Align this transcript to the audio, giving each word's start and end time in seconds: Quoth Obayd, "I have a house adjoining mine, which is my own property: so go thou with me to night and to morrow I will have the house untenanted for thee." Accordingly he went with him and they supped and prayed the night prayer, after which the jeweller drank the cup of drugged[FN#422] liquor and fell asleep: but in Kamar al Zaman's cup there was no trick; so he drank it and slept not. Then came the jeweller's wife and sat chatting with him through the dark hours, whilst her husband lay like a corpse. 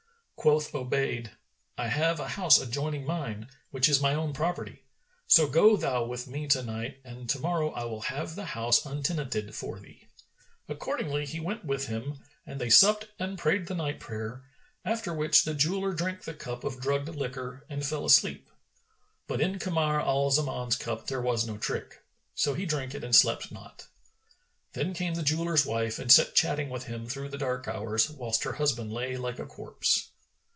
Quoth 0.43 0.71
Obayd, 0.73 1.29
"I 1.77 1.89
have 1.89 2.19
a 2.19 2.29
house 2.29 2.59
adjoining 2.59 3.05
mine, 3.05 3.47
which 3.69 3.87
is 3.87 4.01
my 4.01 4.15
own 4.15 4.33
property: 4.33 4.81
so 5.27 5.45
go 5.47 5.77
thou 5.77 6.03
with 6.05 6.25
me 6.27 6.47
to 6.47 6.63
night 6.63 6.99
and 7.03 7.29
to 7.29 7.37
morrow 7.39 7.69
I 7.73 7.83
will 7.83 8.01
have 8.01 8.33
the 8.33 8.45
house 8.45 8.83
untenanted 8.83 9.53
for 9.53 9.77
thee." 9.79 10.07
Accordingly 10.67 11.27
he 11.27 11.39
went 11.39 11.63
with 11.63 11.85
him 11.85 12.17
and 12.43 12.59
they 12.59 12.71
supped 12.71 13.05
and 13.19 13.37
prayed 13.37 13.67
the 13.67 13.75
night 13.75 13.99
prayer, 13.99 14.43
after 14.83 15.13
which 15.13 15.43
the 15.43 15.53
jeweller 15.53 15.93
drank 15.93 16.23
the 16.23 16.33
cup 16.33 16.63
of 16.63 16.77
drugged[FN#422] 16.79 17.15
liquor 17.17 17.63
and 17.69 17.85
fell 17.85 18.03
asleep: 18.03 18.49
but 19.27 19.41
in 19.41 19.59
Kamar 19.59 19.99
al 20.01 20.31
Zaman's 20.31 20.75
cup 20.75 21.05
there 21.05 21.21
was 21.21 21.45
no 21.45 21.55
trick; 21.59 22.01
so 22.33 22.55
he 22.55 22.65
drank 22.65 22.95
it 22.95 23.03
and 23.03 23.15
slept 23.15 23.51
not. 23.51 23.85
Then 24.73 24.95
came 24.95 25.13
the 25.13 25.21
jeweller's 25.21 25.67
wife 25.67 25.99
and 25.99 26.11
sat 26.11 26.33
chatting 26.33 26.71
with 26.71 26.85
him 26.85 27.05
through 27.05 27.29
the 27.29 27.37
dark 27.37 27.67
hours, 27.67 28.09
whilst 28.09 28.43
her 28.45 28.53
husband 28.53 28.91
lay 28.91 29.15
like 29.17 29.37
a 29.37 29.45
corpse. 29.45 30.07